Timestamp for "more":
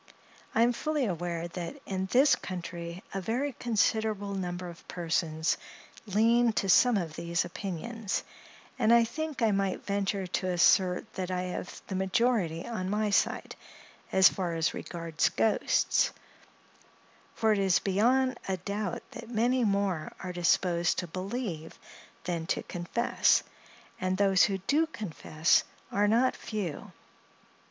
19.63-20.13